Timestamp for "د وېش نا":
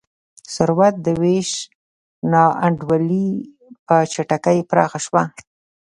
1.05-2.43